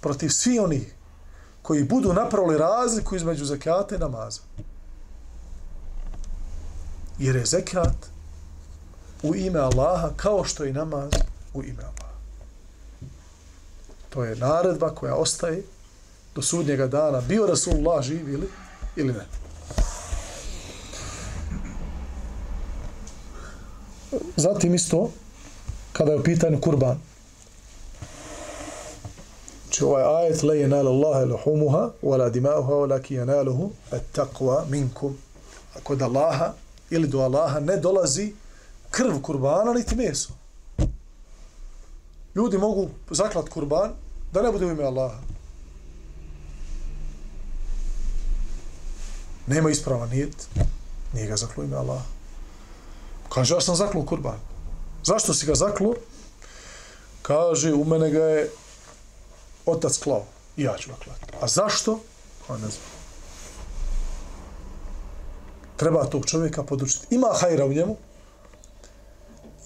[0.00, 0.94] protiv svi onih
[1.62, 4.40] koji budu napravili razliku između zakata i namaza.
[7.18, 7.96] Jer je zekijat
[9.22, 11.10] u ime Allaha kao što je namaz
[11.54, 12.14] u ime Allaha.
[14.08, 15.62] To je naredba koja ostaje
[16.34, 18.48] do sudnjega dana, bio Rasulullah živ ili,
[18.96, 19.26] ili ne.
[24.36, 25.10] Zatim isto,
[25.92, 27.00] kada je u pitanju kurban,
[29.80, 33.18] znači ovaj ajet, la jenal Allahe luhumuha, wala dimauha, wala ki
[33.90, 35.16] at-taqwa minkum.
[35.76, 36.52] Ako da Allaha
[36.90, 38.34] ili do Allaha ne dolazi
[38.90, 40.32] krv kurbana, niti meso.
[42.34, 43.92] Ljudi mogu zaklat kurban
[44.32, 45.18] da ne bude u ime Allaha.
[49.46, 50.48] Nema isprava nijet,
[51.14, 52.04] nije ga zaklo ime Allaha.
[53.28, 54.38] Kaže, ja sam zaklo kurban.
[55.04, 55.94] Zašto si ga zaklo?
[57.22, 58.50] Kaže, u mene ga je
[59.66, 60.24] otac klao.
[60.56, 61.34] I ja ću ga klati.
[61.40, 62.00] A zašto?
[62.46, 62.82] Pa ne znam.
[65.76, 67.14] Treba tog čovjeka podučiti.
[67.14, 67.96] Ima hajra u njemu,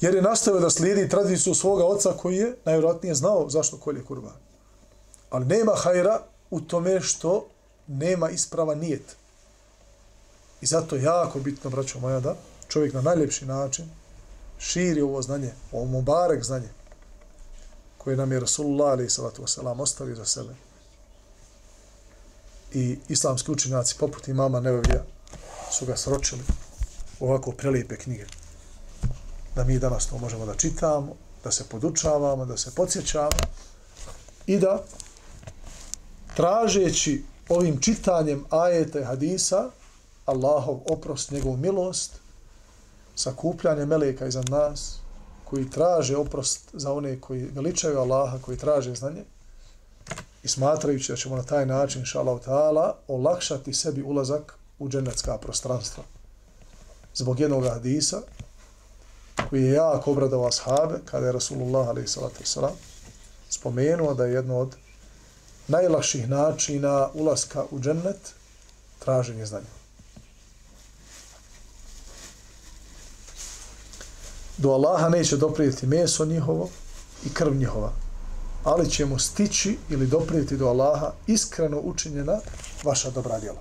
[0.01, 4.33] jer je nastavio da slijedi tradiciju svoga oca koji je najvjerojatnije znao zašto kolje kurban.
[5.31, 7.47] Ali nema hajra u tome što
[7.87, 9.17] nema isprava nijet.
[10.61, 12.37] I zato je jako bitno, braćo moja, da
[12.69, 13.91] čovjek na najljepši način
[14.59, 16.69] širi ovo znanje, ovo mubarek znanje,
[18.05, 20.55] koje nam je Rasulullah alaih salatu wasalam ostavio za sebe.
[22.73, 25.05] I islamski učinjaci poput imama Nevevija
[25.73, 26.43] su ga sročili
[27.21, 28.27] u ovako prelijepe knjige.
[29.55, 33.39] Da mi danas to možemo da čitamo, da se podučavamo, da se podsjećamo
[34.47, 34.85] i da
[36.37, 39.71] tražeći ovim čitanjem ajeta i hadisa
[40.27, 42.13] Allahov oprost, njegov milost,
[43.17, 44.99] sakupljanje meleka iza nas,
[45.55, 49.25] koji traže oprost za one koji veličaju Allaha, koji traže znanje,
[50.43, 55.39] i smatrajući da ćemo na taj način, inša Allah ta'ala, olakšati sebi ulazak u dženecka
[55.39, 56.05] prostranstva.
[57.15, 58.21] Zbog jednog hadisa,
[59.51, 62.59] koji je jako obradao ashabe, kada je Rasulullah a.s.
[63.49, 64.77] spomenuo da je jedno od
[65.69, 68.35] najlakših načina ulaska u džennet
[68.99, 69.84] traženje znanja.
[74.57, 76.69] Do Allaha neće doprijeti meso njihovo
[77.25, 77.93] i krv njihova,
[78.65, 82.39] ali ćemo stići ili doprijeti do Allaha iskreno učinjena
[82.85, 83.61] vaša dobra djela.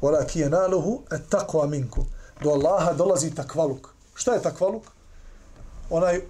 [0.00, 2.04] Ora ki je naluhu et tako aminku.
[2.42, 3.88] Do Allaha dolazi takvaluk.
[4.14, 4.82] Šta je takvaluk?
[5.90, 6.20] Onaj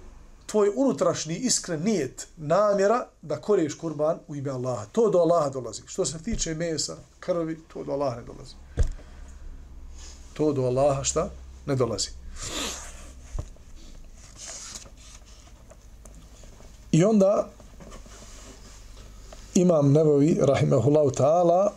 [0.45, 4.85] tvoj unutrašnji iskren nijet, namjera da koriješ kurban u ime Allaha.
[4.91, 5.81] To do Allaha dolazi.
[5.85, 8.55] Što se tiče mesa, krvi, to do Allaha ne dolazi.
[10.33, 11.29] To do Allaha šta?
[11.65, 12.09] Ne dolazi.
[16.93, 17.49] I onda
[19.53, 21.71] imam Nevovi, rahimahullahu ta'ala,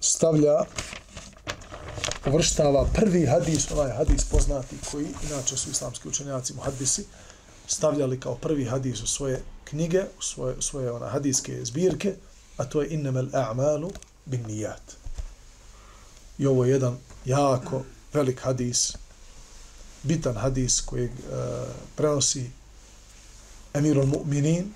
[0.00, 0.64] stavlja,
[2.26, 7.04] uvrštava prvi hadis, onaj hadis poznati koji inače su islamski učenjaci muhadisi,
[7.66, 12.14] stavljali kao prvi hadis u svoje knjige, u svoje, svoje ona hadijske zbirke,
[12.56, 13.90] a to je innamel a'malu
[14.24, 14.96] bin nijat.
[16.38, 17.82] I ovo je jedan jako
[18.12, 18.92] velik hadis,
[20.02, 21.14] bitan hadis kojeg e,
[21.96, 22.58] prenosi
[23.74, 24.72] emirul mu'minin,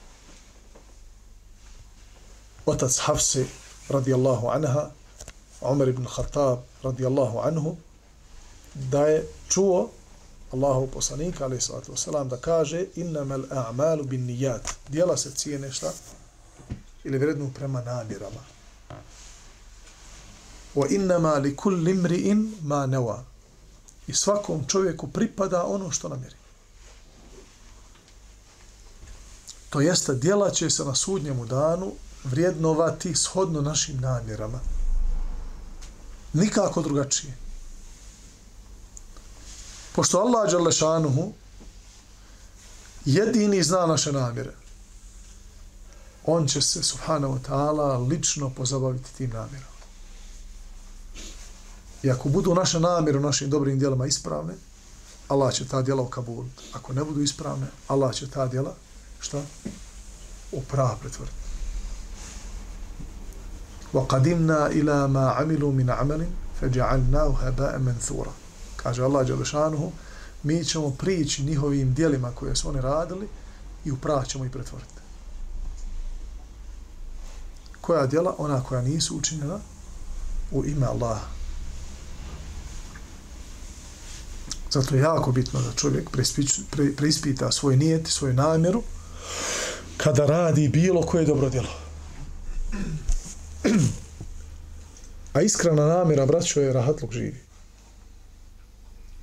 [2.67, 3.47] otac Hafse
[3.89, 4.91] radijallahu anha,
[5.61, 7.77] Umar ibn Khattab radijallahu anhu,
[8.75, 9.91] da je čuo
[10.53, 14.69] Allahu poslanika, alaih salatu wasalam, da kaže innamel a'malu bin nijat.
[14.89, 15.93] Dijela se cijene šta?
[17.05, 18.41] Ili vrednu prema namirama.
[20.75, 23.25] Wa innama li kulli imri'in ma nawa.
[24.07, 26.35] I svakom čovjeku pripada ono što namjeri.
[29.73, 31.93] To jeste, djela će se na sudnjemu danu
[32.25, 34.61] vrijednovati shodno našim namjerama.
[36.33, 37.37] Nikako drugačije.
[39.93, 41.33] Pošto Allah Đalešanuhu
[43.05, 44.53] jedini zna naše namjere,
[46.27, 49.73] on će se, subhanahu ta'ala, lično pozabaviti tim namjerom.
[52.03, 54.55] I ako budu naše namjere u našim dobrim djelama ispravne,
[55.29, 56.63] Allah će ta djela ukabuliti.
[56.73, 58.75] Ako ne budu ispravne, Allah će ta djela
[59.22, 59.42] šta?
[60.52, 61.38] U prava pretvoriti.
[63.94, 66.28] وَقَدِمْنَا إِلَى مَا عَمِلُوا مِنْ عَمَلٍ
[66.62, 68.32] فَجَعَلْنَاهُ هَبَاءً مَنْثُورًا
[68.76, 69.92] Kaže Allah Đalešanuhu,
[70.44, 73.28] mi ćemo prići njihovim dijelima koje su oni radili
[73.86, 74.94] i u prava ćemo ih pretvoriti.
[77.82, 78.36] Koja dijela?
[78.38, 79.60] Ona koja nisu učinjena
[80.52, 81.28] u ime Allaha.
[84.72, 86.10] Zato je jako bitno da čovjek
[86.98, 88.84] preispita svoj nijet i svoju namjeru
[89.97, 91.69] kada radi bilo koje dobro djelo.
[95.33, 97.41] A iskrena namjera, braćo, je rahatluk živi.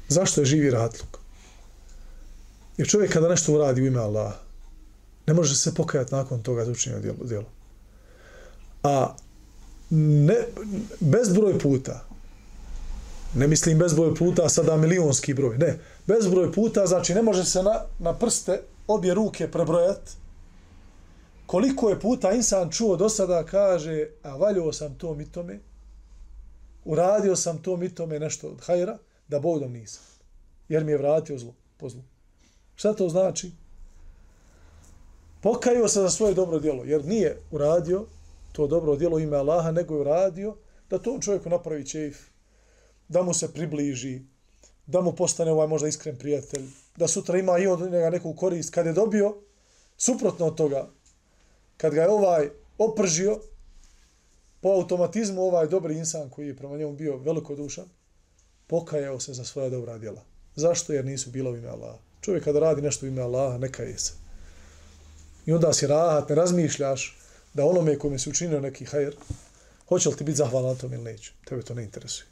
[0.07, 1.17] Zašto je živi rahatluk?
[2.77, 4.35] Jer čovjek kada nešto uradi u ime Allaha,
[5.27, 7.17] Ne može se pokajati nakon toga za učinjeno djelo.
[7.23, 7.45] djelo.
[8.83, 9.15] A
[9.89, 10.37] ne,
[10.99, 12.05] bezbroj puta,
[13.35, 17.81] ne mislim bezbroj puta sada milionski broj, ne, bezbroj puta, znači ne može se na,
[17.99, 18.59] na prste
[18.89, 20.11] obje ruke prebrojat,
[21.45, 25.59] koliko je puta insan čuo do sada kaže, a valjuo sam to i tome,
[26.85, 30.03] uradio sam to i tome nešto od hajra, da Bogom nisam.
[30.69, 32.01] Jer mi je vratio zlo, po zlu.
[32.75, 33.51] Šta to znači?
[35.41, 38.05] Pokajio se za svoje dobro djelo, jer nije uradio
[38.51, 40.55] to dobro djelo ime Allaha, nego je uradio
[40.89, 42.17] da tom čovjeku napravi čeif,
[43.07, 44.21] da mu se približi,
[44.91, 46.65] da mu postane ovaj možda iskren prijatelj,
[46.97, 48.69] da sutra ima i od njega neku korist.
[48.69, 49.35] Kad je dobio,
[49.97, 50.89] suprotno od toga,
[51.77, 53.39] kad ga je ovaj opržio,
[54.61, 57.85] po automatizmu ovaj dobri insan koji je prema njemu bio velikodušan,
[58.67, 60.21] pokajao se za svoja dobra djela.
[60.55, 60.93] Zašto?
[60.93, 61.97] Jer nisu bila u ime Allaha.
[62.21, 64.13] Čovjek kada radi nešto u ime Allaha, neka je se.
[65.45, 67.17] I onda si rahat, ne razmišljaš
[67.53, 69.15] da onome kome si učinio neki hajer,
[69.89, 71.33] hoće li ti biti zahvalan na tom ili neće.
[71.45, 72.28] Tebe to ne interesuje.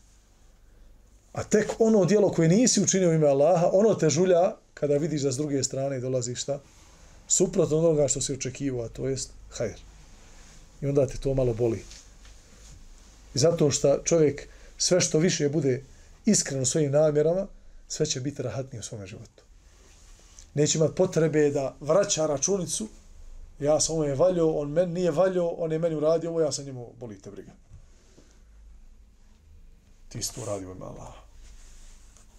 [1.37, 5.31] A tek ono dijelo koje nisi učinio ime Allaha, ono te žulja kada vidiš da
[5.31, 6.59] s druge strane dolazi šta?
[7.27, 9.79] Suprotno onoga što se očekivao, a to jest hajer.
[10.81, 11.83] I onda te to malo boli.
[13.35, 15.83] I zato što čovjek sve što više bude
[16.25, 17.47] iskren u svojim namjerama,
[17.87, 19.43] sve će biti rahatnije u svom životu.
[20.53, 22.87] Neće imati potrebe da vraća računicu,
[23.59, 26.51] ja sam ovo je valio, on meni nije valio, on je meni uradio ovo, ja
[26.51, 27.51] sam njemu bolite briga.
[30.09, 31.26] Ti si to uradio ima Allah.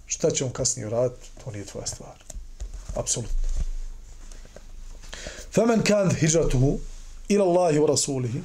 [0.08, 2.24] Šta će on kasnije uraditi, to nije tvoja stvar.
[2.94, 3.48] Apsolutno.
[5.54, 6.78] Femen kan hijratuhu
[7.28, 8.42] ila Allahi wa rasulihi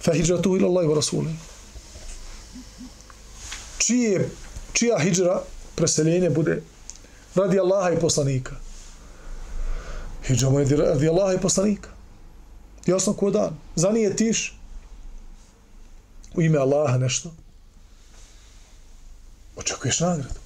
[0.00, 1.36] fa hijratuhu ila Allahi wa rasulihi
[3.78, 4.30] čije
[4.72, 5.42] čija hijra
[5.74, 6.62] preseljenje bude
[7.34, 8.56] radi Allaha i poslanika
[10.26, 11.90] hijra je radi Allaha i poslanika
[12.86, 14.58] jasno ko dan zanijetiš
[16.34, 17.30] u ime Allaha nešto
[19.56, 20.40] očekuješ nagradu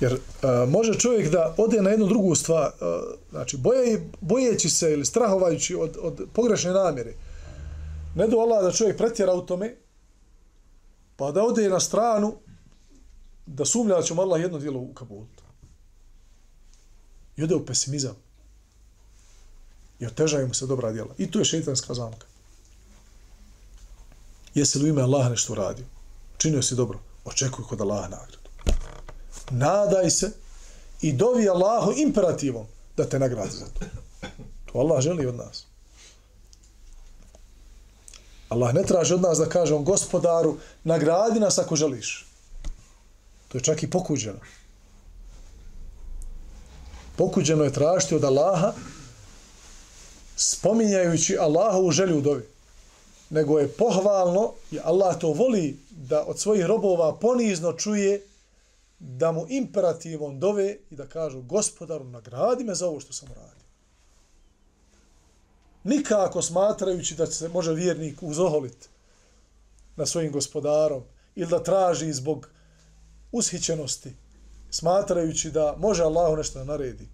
[0.00, 4.92] Jer uh, može čovjek da ode na jednu drugu stvar, uh, znači boje, bojeći se
[4.92, 7.14] ili strahovajući od, od pogrešne namjere,
[8.14, 9.76] ne do Allah da čovjek pretjera u tome,
[11.16, 12.34] pa da ode na stranu
[13.46, 15.44] da sumlja da će Allah jedno dijelo u kabutu.
[17.36, 18.16] I ode u pesimizam.
[20.00, 21.14] I otežaju mu se dobra djela.
[21.18, 22.26] I tu je šeitanska zamka.
[24.54, 25.84] Jesi li u ime Allaha nešto uradio?
[26.38, 26.98] Činio si dobro?
[27.24, 28.44] Očekuj kod Allaha nagradu
[29.50, 30.30] nadaj se
[31.00, 33.84] i dovi Allahu imperativom da te nagradi za to.
[34.72, 35.66] To Allah želi od nas.
[38.48, 42.26] Allah ne traži od nas da kažemo gospodaru, nagradi nas ako želiš.
[43.48, 44.38] To je čak i pokuđeno.
[47.16, 48.72] Pokuđeno je tražiti od Allaha
[50.36, 52.53] spominjajući Allahovu želju u dovi.
[53.34, 58.26] Nego je pohvalno i Allah to voli da od svojih robova ponizno čuje
[58.98, 63.64] da mu imperativom dove i da kažu gospodaru nagradi me za ovo što sam radio.
[65.84, 68.88] Nikako smatrajući da se može vjernik uzoholiti
[69.96, 71.02] na svojim gospodarom
[71.34, 72.48] ili da traži zbog
[73.32, 74.14] ushićenosti
[74.70, 77.08] smatrajući da može Allahu nešto da naredi.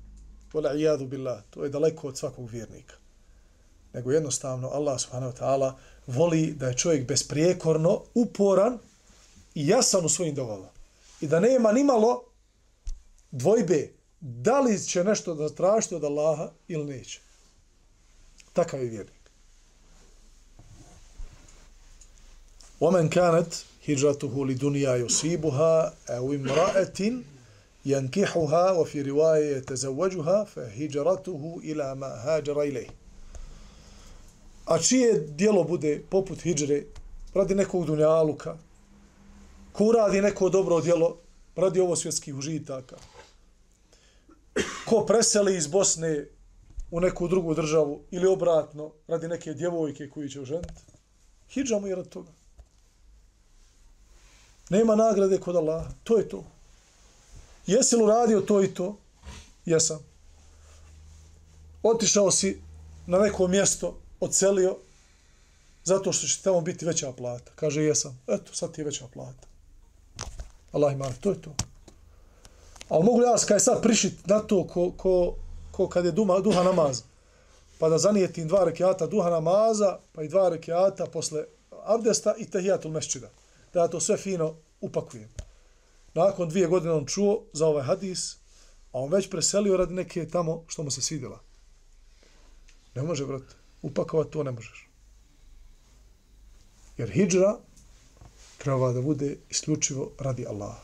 [0.52, 2.99] Vala ijadu billah, to je daleko od svakog vjernika.
[3.92, 5.74] Nego jednostavno Allah subhanahu wa ta'ala
[6.06, 8.78] voli da je čovjek besprijekorno uporan
[9.54, 10.68] i jasan u svojim dovama
[11.20, 12.24] i da nema ni malo
[13.30, 17.20] dvojbe da li će nešto da tražite od Allaha ili neće.
[18.52, 19.30] Takav je vjernik.
[22.80, 27.22] Omen kanet hijratuhu li dunija yusibuha au imra'atin
[27.84, 32.90] yankihuha wa fi فهجرته إلى fa hijratuhu ila ma hajara.
[34.70, 36.84] A čije dijelo bude poput hijre
[37.34, 38.56] radi nekog dunjaluka,
[39.72, 41.16] ko uradi neko dobro djelo
[41.56, 42.96] radi ovo svjetskih užitaka,
[44.88, 46.26] ko preseli iz Bosne
[46.90, 50.82] u neku drugu državu ili obratno radi neke djevojke koji će oženiti,
[51.48, 52.32] hijđa mu je rad toga.
[54.68, 55.90] Nema nagrade kod Allaha.
[56.04, 56.44] To je to.
[57.66, 58.96] Jesi li uradio to i to?
[59.64, 59.98] Jesam.
[61.82, 62.60] Otišao si
[63.06, 64.76] na neko mjesto, ocelio,
[65.84, 67.52] zato što će tamo biti veća plata.
[67.56, 68.20] Kaže, jesam.
[68.26, 69.46] Eto, sad ti je veća plata.
[70.72, 71.54] Allah ima, to je to.
[72.88, 75.34] Ali mogu ja kaj sad prišit na to ko, ko,
[75.70, 77.02] ko kad je duma, duha namaz,
[77.78, 81.44] pa da zanijetim dva rekiata duha namaza, pa i dva rekiata posle
[81.84, 83.30] abdesta i tehijatul mešćida.
[83.72, 85.28] Da ja to sve fino upakujem.
[86.14, 88.36] Nakon dvije godine on čuo za ovaj hadis,
[88.92, 91.40] a on već preselio radi neke tamo što mu se svidjela.
[92.94, 94.88] Ne može, brat upakovati to ne možeš.
[96.98, 97.58] Jer hijđra
[98.58, 100.80] treba da bude isključivo radi Allaha.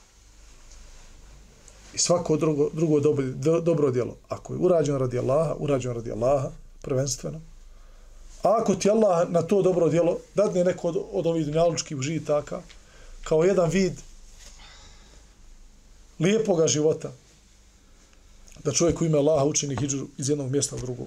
[1.95, 3.27] I svako drugo, drugo dobro,
[3.61, 6.51] dobro djelo, ako je urađeno radi Allaha, urađeno radi Allaha,
[6.83, 7.41] prvenstveno.
[8.43, 12.63] A ako ti Allah na to dobro djelo dadne neko od, od ovih dunjalučkih užitaka,
[13.25, 13.93] kao jedan vid
[16.19, 17.13] lijepoga života,
[18.65, 21.05] da čovjek u ima Allaha učini hijđu iz jednog mjesta u drugo,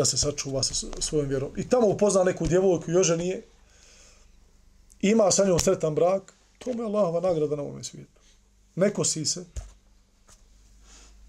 [0.00, 1.50] da se sačuva sa svojom vjerom.
[1.56, 3.42] I tamo upozna neku djevojku, još nije,
[5.00, 8.20] ima sa njom sretan brak, to mu je Allahova nagrada na ovom svijetu.
[8.76, 9.44] Neko si se,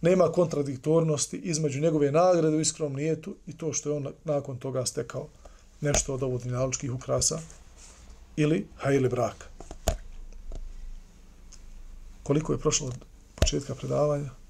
[0.02, 4.86] nema kontradiktornosti između njegove nagrade u iskrom nijetu i to što je on nakon toga
[4.86, 5.28] stekao
[5.82, 7.40] nešto od ovog dinaličkih ukrasa
[8.36, 9.46] ili hajili braka.
[12.24, 12.96] Koliko je prošlo od
[13.36, 14.41] početka predavanja?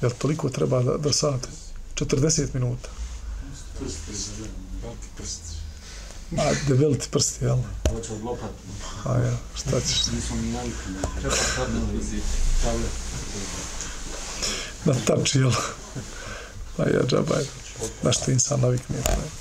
[0.00, 1.48] Jel toliko treba da, da sate?
[1.94, 2.88] 40 minuta.
[6.30, 7.58] Ma, debeli ti prsti, jel?
[7.90, 8.50] Hoće od lopat.
[9.04, 10.06] A ja, šta ćeš?
[10.06, 10.94] Nismo mi navikli.
[11.20, 12.22] Treba padno iz
[12.62, 12.90] tablet.
[14.84, 15.52] Na tači, jel?
[16.76, 17.44] Pa ja, džabaj.
[18.02, 18.96] Na što insan navikne.
[19.04, 19.40] pa.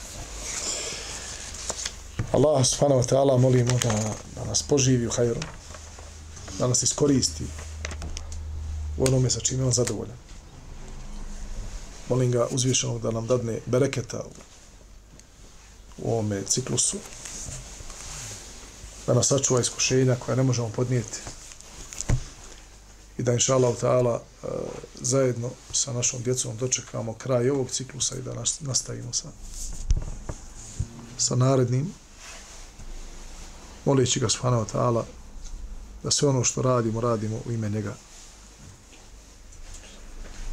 [2.32, 5.42] Allah subhanahu wa ta'ala molimo da, da nas poživi u hajru,
[6.60, 7.44] da nas iskoristi
[8.98, 10.29] u onome sa čime on zadovoljan.
[12.10, 14.24] Molim ga uzvišenog da nam dadne bereketa
[15.98, 16.98] u, ovome ciklusu,
[19.08, 21.20] da nas sačuva iskušenja koja ne možemo podnijeti
[23.18, 24.48] i da inša Allah ta'ala e,
[25.02, 29.28] zajedno sa našom djecom dočekamo kraj ovog ciklusa i da nas, nastavimo sa,
[31.18, 31.94] sa narednim
[33.86, 35.04] moleći ga subhanahu ta'ala
[36.04, 37.96] da sve ono što radimo, radimo u ime njega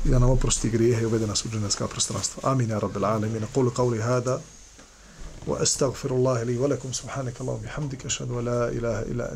[0.06, 2.50] i da nam oprosti grijehe i uvede nas u dženevska prostranstva.
[2.50, 3.46] Amin, ja rabbil alamin.
[3.54, 4.40] Kulu qavli hada
[5.46, 9.26] wa astaghfirullahi li wa lakum subhanaka Allahum bihamdika ashhadu an la